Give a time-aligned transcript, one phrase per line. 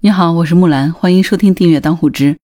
[0.00, 2.38] 你好，我是木兰，欢迎收听订阅当户知。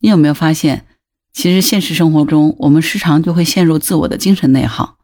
[0.00, 0.84] 你有没有发现，
[1.32, 4.98] 其实现实生活中，我们时常就会陷入自我的精神内耗。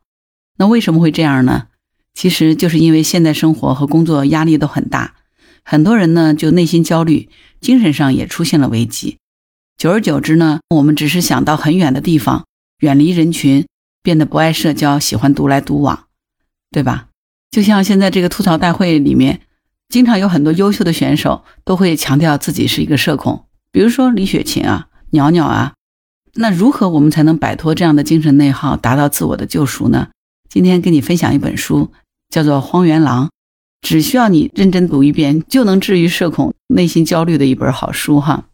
[0.58, 1.68] 那为什么会这样呢？
[2.12, 5.14] 其实就是因为现代生活和工作压力都很大，
[5.64, 7.30] 很多人呢就内心焦虑，
[7.62, 9.16] 精神上也出现了危机。
[9.78, 12.44] 久而久之呢，我们只是想到很远的地方，
[12.80, 13.66] 远离人群，
[14.02, 16.08] 变得不爱社交，喜欢独来独往，
[16.70, 17.08] 对吧？
[17.50, 19.40] 就像现在这个吐槽大会里面，
[19.94, 25.74] 经常有很多优秀的选手都会强调自己是一个社恐，比如说李雪琴啊、袅袅啊。
[26.34, 30.08] 那如何我们才能摆脱这样的精神内耗，达到自我的救赎呢？
[30.48, 31.92] 今天跟你分享一本书，
[32.28, 33.26] 叫做《荒原狼》，
[33.82, 38.46] 只需要你认真读一遍，就能治愈社恐、内心焦虑的一本好书哈。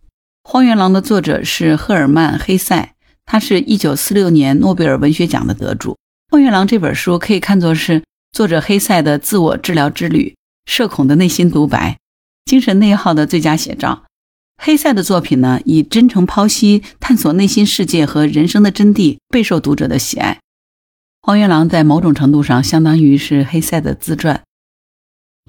[0.51, 2.93] 《荒原狼》的作者是赫尔曼·黑塞，
[3.25, 5.93] 他是一九四六年诺贝尔文学奖的得主。
[6.31, 8.03] 《荒原狼》这本书可以看作是。
[8.33, 10.37] 作者黑塞的自我治疗之旅，
[10.67, 11.99] 社恐的内心独白，
[12.45, 14.05] 精神内耗的最佳写照。
[14.63, 20.35] 黑塞的作品呢，以真诚剖析、探索内心世界和人生的真谛，备受读者的喜爱。
[21.23, 24.43] 《荒原狼》在某种程度上相当于是黑塞的自传，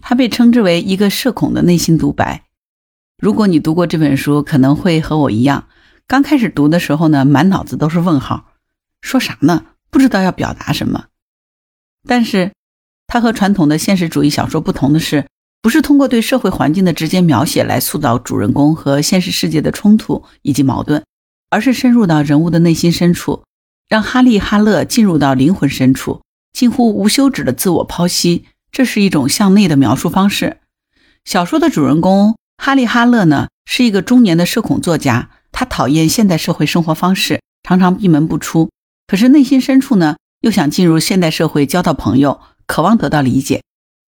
[0.02, 2.44] 它被称之为一个社恐的内心独白。
[3.17, 5.67] 如果你读过这本书，可能会和我一样，
[6.07, 8.53] 刚开始读的时候呢，满脑子都是问号，
[9.02, 9.66] 说啥呢？
[9.89, 11.07] 不知道要表达什么，
[12.07, 12.53] 但是。
[13.13, 15.27] 它和传统的现实主义小说不同的是，
[15.61, 21.03] 不是通过对社会环境的直接描写来塑造主人公和现实世界的冲突以及矛盾，
[21.49, 23.43] 而是深入到人物的内心深处，
[23.89, 26.21] 让哈利·哈勒进入到灵魂深处，
[26.53, 28.45] 近乎无休止的自我剖析。
[28.71, 30.59] 这是一种向内的描述方式。
[31.25, 38.69] 小说的主人公哈利·哈勒呢，是一个中年的社恐作家，他讨厌现代社会生活方式，常常闭门不出，
[39.05, 42.39] 可是内心深处呢，又想进入现代社会交到朋友。
[42.72, 43.64] 渴望得到理解，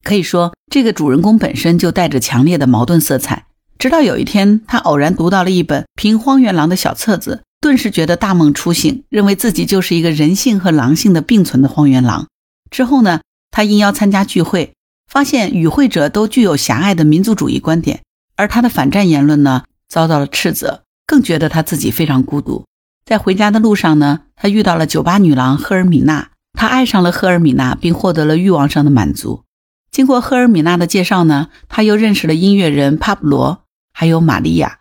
[0.06, 3.48] 可以说这个主人公本身就带着强烈的矛盾色彩。
[3.78, 12.28] 直到有一天，他偶然读到了一本凭荒原狼的小册子，顿时觉得大梦初醒，认为自己就是一个人性和狼性的并存的荒原狼。
[12.72, 13.20] 之后呢，
[13.52, 14.72] 他应邀参加聚会，
[15.12, 18.00] 发现与会者都具有狭隘的民族主义观点，
[18.38, 22.64] 而他的反战言论呢，遭到了斥责，更觉得他自己非常孤独。
[23.06, 26.30] 在回家的路上呢，他遇到了酒吧女郎赫尔米娜。
[26.54, 29.44] 他爱上了赫尔米娜，并获得了欲望上的满足。
[29.92, 34.80] 经过赫尔米娜的介绍呢，他又认识了音乐人帕布罗，还有玛利亚。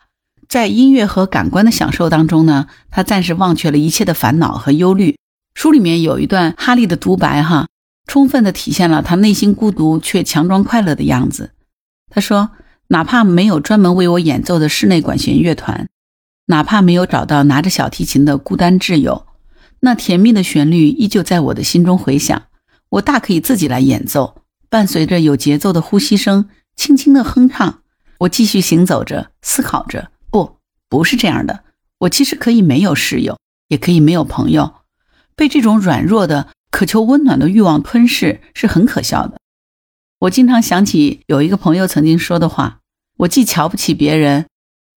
[0.49, 5.17] 在音乐和感官的享受当中呢，他暂时忘却了一切的烦恼和忧虑。
[5.55, 7.69] 书里面有一段哈利的独白，哈，
[8.07, 11.53] 充分的体现了他内心孤独却强装快乐的样子。
[12.11, 12.51] 他说
[12.89, 15.89] ：“哪怕没有专门为我演奏的室内管弦乐团，
[16.47, 19.27] 哪怕没有找到拿着小提琴的孤单挚友。”
[19.85, 22.45] 那甜蜜的旋律依旧在我的心中回响，
[22.89, 27.83] 我大可以自己来演奏，伴随着有节奏的呼吸声，轻轻的哼唱。
[28.19, 30.13] 我继续行走着，思考着。
[30.31, 31.65] 不，不是这样的。
[31.99, 34.73] 我其实可以没有室友，也可以没有朋友。
[35.35, 39.41] 被这种软弱的渴求温暖的欲望吞噬，是很可笑的。
[40.21, 42.79] 我经常想起有一个朋友曾经说的话：
[43.17, 44.47] 我既瞧不起别人，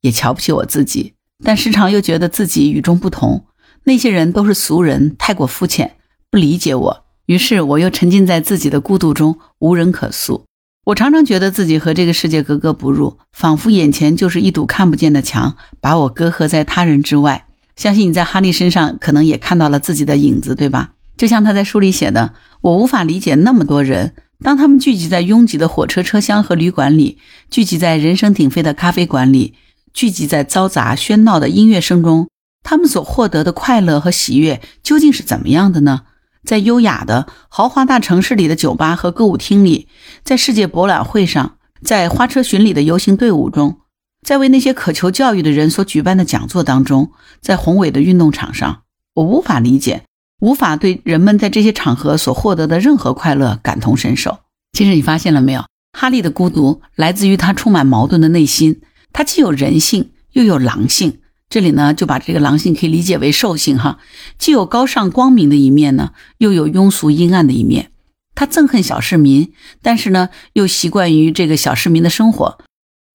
[0.01, 3.47] 也瞧不起我自己，但时常又觉得自己与众不同。
[3.85, 5.95] 那些人都是俗人，太过肤浅，
[6.29, 7.05] 不理解我。
[7.27, 10.45] 于是我又沉浸在自己的孤独中，无人可诉。
[10.85, 17.45] 我常常觉得自己和这个世界格格不入，仿佛眼前就是一堵看不见的墙，把我隔阂在他人之外。
[17.75, 20.91] 相信你在哈利身上可能也看到了自己的影子，对吧？
[21.17, 24.13] 就像他在书里写的：“我无法理解那么多人，
[24.43, 27.17] 当他们聚集在拥挤的火车车厢和旅馆里，
[27.49, 29.53] 聚集在人声鼎沸的咖啡馆里，
[29.93, 32.27] 聚集在嘈杂喧闹的音乐声中。”
[32.65, 36.01] 他们所获得的快乐和喜悦究竟是怎么样的呢？
[36.43, 39.87] 在优雅的豪华大城市里的酒吧和歌舞厅里，
[40.23, 43.77] 在世界博览会上，在花车巡礼的游行队伍中，
[44.25, 48.81] 在为那些渴求教育的人所举办的讲座当中，在宏伟的运动场上，
[49.13, 50.01] 我无法理解，
[50.41, 54.39] 无法对人们在这些场合所获得的任何快乐感同身受。
[54.73, 55.63] 其实你发现了没有？
[55.97, 58.81] 哈利的孤独来自于他充满矛盾的内心，
[59.13, 61.19] 他既有人性，又有狼性。
[61.49, 63.99] 这里呢，就把这个狼性可以理解为兽性哈，
[64.37, 67.91] 既有高尚光明的一面呢，又有庸俗阴暗的一面。
[68.33, 72.57] 他憎恨小市民，但是呢，又习惯于这个小市民的生活。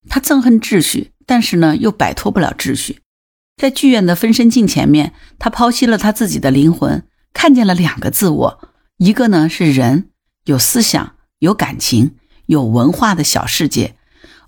[0.08, 3.00] 他憎恨秩序，但是呢，又摆脱不了秩序。
[3.56, 7.04] 在剧院的分身镜前面，他剖析了他自己的灵魂，
[7.34, 10.08] 看见了两个自我：一个呢是人，
[10.46, 12.12] 有思想、有感情、
[12.46, 13.96] 有文化的小世界；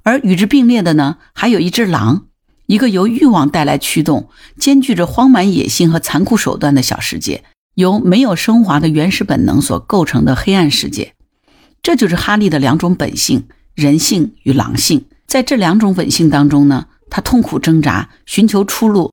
[0.02, 2.28] 而与之并列的呢，还有一只狼。
[2.66, 4.28] 一个由欲望带来驱动，
[4.58, 7.44] 兼具着荒蛮野性和残酷手段的小世界，
[7.74, 11.14] 由没有升华的原始本能所构成的黑暗世界，
[11.82, 13.44] 这就是哈利的两种本性：
[13.74, 15.04] 人性与狼性。
[15.26, 19.12] 在这两种本性当中呢，他痛苦挣扎，寻求出路，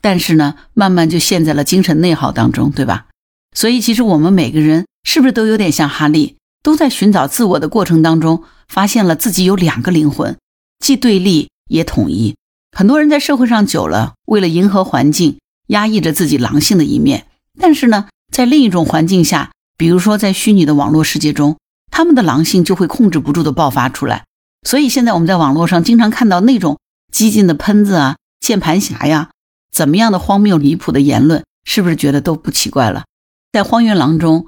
[0.00, 3.06] 但是呢，慢慢就陷在了精神内耗当中，对吧？
[3.54, 10.36] 所以，其实我们每个人是不是都有点像哈利，都在寻找自我的过程当中，发现了自己有两个灵魂，
[10.78, 12.36] 既对立也统一。
[12.72, 15.38] 很多人在社会上久了，为了迎合环境，
[15.68, 17.26] 压抑着自己狼性的一面，
[17.58, 21.58] 但是呢，在另一种环境下，比如说在虚拟的网络世界中，
[21.90, 24.24] 他们的狼性就会控制不住的爆发出来。
[24.66, 26.78] 所以现在我们在网络上经常看到那种
[27.12, 29.30] 激进的喷子啊、键盘侠呀，
[29.72, 33.04] 怎么样的荒谬离谱的言论，是不是觉得都不奇怪了？
[33.52, 34.46] 在《荒原狼》中，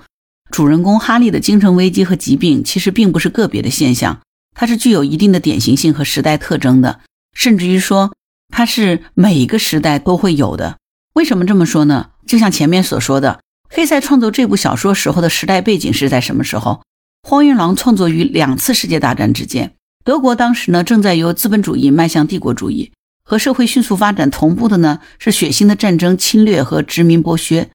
[0.50, 4.20] 主人公哈利的精神危机和疾病其实并不是个别的现象，
[4.54, 7.00] 它是具有一定的典型性和时代特征的，
[7.32, 8.12] 甚至于说
[8.48, 10.78] 它是每一个时代都会有的。
[11.14, 12.10] 为什么这么说呢？
[12.26, 16.82] 就像前面所说的，黑塞创作这部小说时候的时代背景是在什么时候？
[17.28, 19.74] 《荒原狼》创作于两次世界大战之间。
[20.04, 22.92] 德国当时呢，正在由资本主义迈向帝国主义，
[23.24, 27.68] 和社会迅速发展同步的呢，是血腥的战争、侵略和殖民剥削。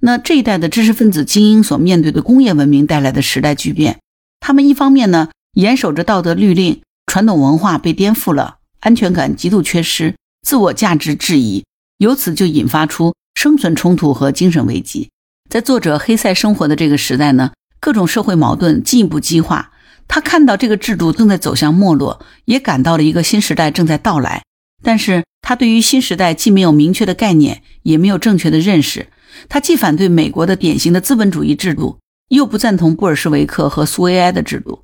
[0.00, 3.98] 那这一代的知识分子精英所面对的工业文明带来的时代巨变，
[4.40, 11.64] 他们一方面呢，严守着道德律令，传统文化被颠覆了，安全感极度缺失，自我价值质疑，
[11.98, 15.08] 由此就引发出生存冲突和精神危机。
[15.48, 19.70] 在作者黑塞生活的这个时代呢，各种社会矛盾进一步激化。
[20.08, 24.42] 他看到这个制度正在走向没落，也感到了一个新时代正在到来。
[24.82, 29.06] 但是他对于新时代既没有明确的概念，也没有正确的认识。
[29.48, 31.98] 他既反对美国的典型的资本主义制度，
[32.30, 34.82] 又不赞同布尔什维克和苏维埃的制度。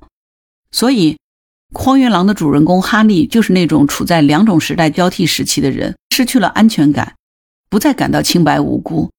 [0.71, 1.13] 所以，
[1.73, 7.15] 《荒原狼》的主人公哈利就是那种处在两种时代交替时期的人，失去了安全感，
[7.69, 9.11] 不再感到清白无辜。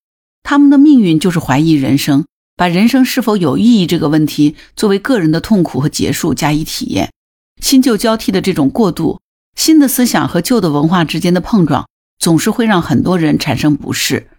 [0.43, 2.25] 他们的命运就是怀疑人生。
[2.57, 7.11] 把人生是否有意义这个问题作为个人的痛苦和结束加以体验，
[7.59, 9.19] 新旧交替的这种过渡，
[9.55, 11.87] 新的思想和旧的文化之间的碰撞，
[12.19, 14.29] 总是会让很多人产生不适。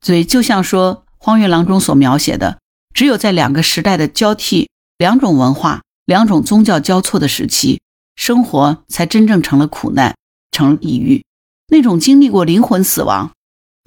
[0.00, 2.60] 所以，就像说《荒原狼》中所描写的，
[2.94, 7.80] 只有在两个时代的交替、两种文化、两种宗教交错的时期，
[8.14, 10.14] 生活才真正成了苦难，
[10.52, 11.24] 成了地狱。
[11.68, 13.32] 那种经历过灵魂死亡，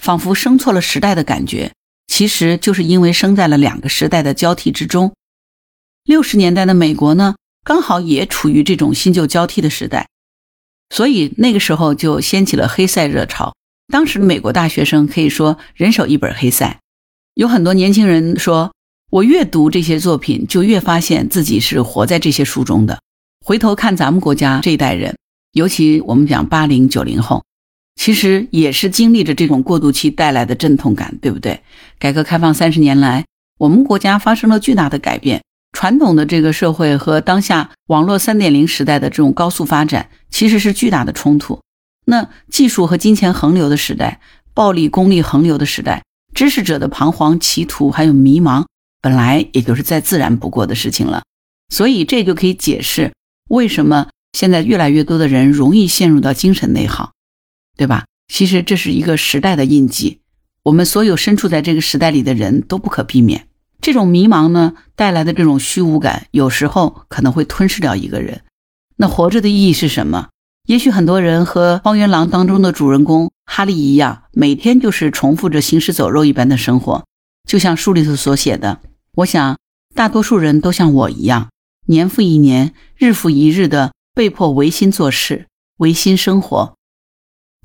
[0.04, 1.72] 仿佛生错了时代的感觉。
[2.08, 5.14] 其实就是因为生在了两个时代的交替之中。
[6.04, 10.10] 六十年代的美国呢，刚好也处于这种新旧交替的时代，
[10.90, 13.56] 所以那个时候就掀起了黑塞热潮。
[13.88, 16.80] 当时的美国大学生可以说人手一本黑塞，
[17.36, 18.74] 有很多年轻人说
[19.10, 23.00] ：“我越读这些作品，就越发现自己是活在这些书中的。”
[23.44, 25.18] 回头看咱们国家这一代人，
[25.54, 27.44] 尤其我们讲八零九零后。
[27.96, 31.60] 其实也是经历着这种过渡期带来的阵痛感，对不对？
[31.98, 33.26] 改革开放三十年来，
[33.58, 35.42] 我们国家发生了巨大的改变，
[35.74, 41.60] 传统的这个社会和当下网络三点零时代的这种高速发展，其实是巨大的冲突。
[42.06, 44.22] 那技术和金钱横流的时代，
[44.54, 46.04] 暴力功利横流的时代，
[46.34, 48.66] 知识者的彷徨歧途还有迷茫，
[49.02, 51.24] 本来也就是再自然不过的事情了。
[51.70, 53.14] 所以这就可以解释
[53.50, 57.12] 为什么现在越来越多的人容易陷入到精神内耗。
[57.78, 58.04] 对吧？
[58.28, 60.20] 其实这是一个时代的印记，
[60.64, 63.48] 我们所有身处在这个时代里的人都不可避免。
[63.80, 68.42] 这种迷茫呢带来的这种虚无感，有时候可能会吞噬掉一个人。
[68.98, 70.28] 那活着的意义是什么？
[70.68, 77.06] 也许很多人和《荒原狼》当中的主人公哈利一样，每天就是重复着行尸走肉一般的生活。
[77.48, 78.82] 就像书里头所写的，
[79.20, 79.58] 我想
[79.96, 81.50] 大多数人都像我一样，
[81.88, 85.48] 年复一年，日复一日的被迫违心做事、
[85.78, 86.76] 违心生活。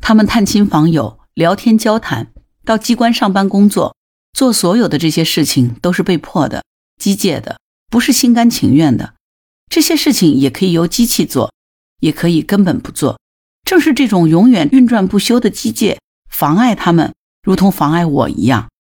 [0.03, 2.33] 他们探亲访友、聊天交谈，
[2.65, 3.95] 到机关上班工作，
[4.33, 6.65] 做所有的这些事情都是被迫的、
[6.99, 9.15] 机械的，不是心甘情愿的。
[9.71, 11.53] 这些事情也可以由机器做，
[12.01, 13.21] 也可以根本不做。
[13.65, 18.71] 正是这种永远运转不休的机械，妨碍他们，如同妨碍我一样，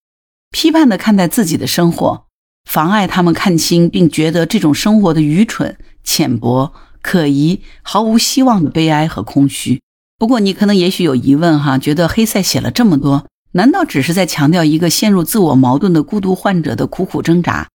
[0.50, 2.26] 批判地看待自己的生活，
[2.64, 9.80] 妨碍他们看清并觉得这种生活的愚蠢、浅薄、可疑、毫无希望的悲哀和空虚。
[10.18, 17.68] 不过，你可能也许有疑问哈，觉得黑塞写了这么多，难道只是在强调一个陷入自我矛盾的孤独患者的苦苦挣扎，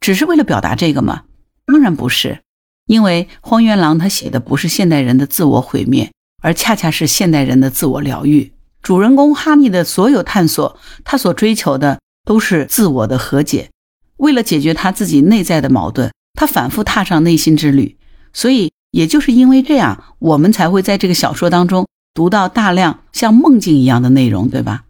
[0.00, 1.22] 只是为了表达这个吗？
[1.64, 2.40] 当然不是，
[2.86, 6.12] 因为荒原狼他写的不是现代人的自我毁灭，
[6.42, 8.52] 而恰恰是现代人的自我疗愈。
[8.82, 13.70] 主人公哈尼的所有探索，他所追求的都是自我的和解。
[14.18, 17.96] 为了解决他自己内在的矛盾，他反复踏上内心之旅，
[18.32, 18.70] 所以。
[18.92, 24.84] 也就是因为这样，我们才会在这个小说当中读到大量像梦境一样的内容，对吧？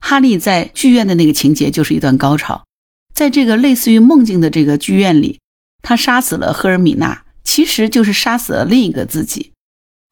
[0.00, 2.64] 哈利在剧院的那个情节就是一段高潮，
[3.14, 5.38] 在这个类似于梦境的这个剧院里，
[5.82, 9.52] 他杀死了赫尔米娜，其实就是杀死了另一个自己。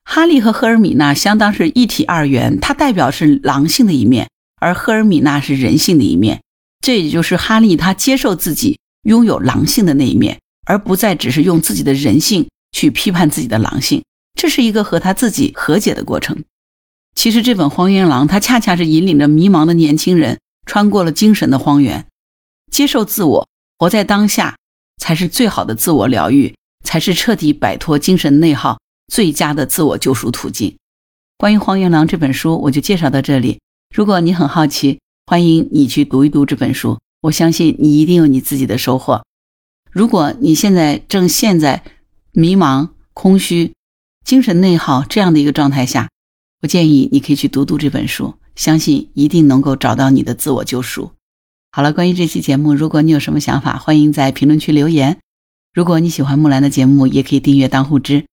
[0.05, 4.29] 哈利和赫尔米娜相当是一体二元，它代表是狼性的一面，
[4.61, 6.43] 而赫尔米娜是人性的一面。
[6.87, 14.05] 这也就是哈利他接受自己拥有狼性的那一面，而不再只是用自己的人性去批判自己的狼性。
[14.39, 16.45] 这是一个和他自己和解的过程。
[17.17, 22.07] 其实这本《荒原狼》它恰恰是引领着迷茫的年轻人穿过了精神的荒原，
[22.71, 23.49] 接受自我，
[23.81, 24.57] 活在当下，
[25.03, 28.79] 才是最好的自我疗愈，才是彻底摆脱精神内耗
[29.13, 30.77] 最佳的自我救赎途径。
[31.37, 33.59] 关于《荒原狼》这本书，我就介绍到这里。
[33.93, 39.25] 如果你很好奇，欢迎你去读一读这本书，我相信你一定有你自己的收获。
[39.91, 41.83] 如果你现在正陷在
[42.31, 43.73] 迷茫、空虚、
[44.25, 46.09] 精神内耗这样的一个状态下，
[46.63, 51.11] 我建议你可以去读读这本书，相信一定能够找到你的自我救赎。
[51.73, 55.19] 好了，关于这期节目，如果你有什么想法，欢迎在评论区留言。
[55.75, 58.27] 如果你喜欢木兰的节目，也可以订阅当户知。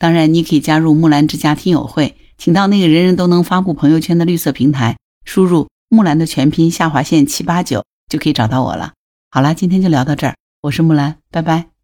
[0.00, 8.92] 当然，你可以加入木兰之家听友会，请到那个人人都能发布朋友圈的绿色平台，输入木兰的全拼下划线七八九，就可以找到我了。
[9.28, 11.79] 好了，今天就聊到这儿，我是木兰，拜拜。